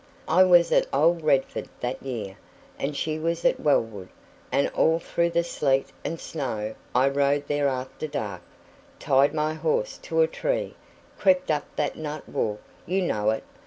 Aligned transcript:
I 0.27 0.43
was 0.43 0.71
at 0.71 0.87
old 0.91 1.23
Redford 1.23 1.69
that 1.79 2.01
year, 2.01 2.35
and 2.79 2.97
she 2.97 3.19
was 3.19 3.45
at 3.45 3.59
Wellwood, 3.59 4.09
and 4.51 4.67
all 4.69 4.97
through 4.97 5.29
the 5.29 5.43
sleet 5.43 5.89
and 6.03 6.19
snow 6.19 6.73
I 6.95 7.07
rode 7.07 7.47
there 7.47 7.67
after 7.67 8.07
dark, 8.07 8.41
tied 8.97 9.31
my 9.35 9.53
horse 9.53 9.99
to 9.99 10.21
a 10.23 10.27
tree, 10.27 10.73
crept 11.19 11.51
up 11.51 11.65
that 11.75 11.97
nut 11.97 12.27
walk 12.27 12.61
you 12.87 13.03
know 13.03 13.29
it? 13.29 13.43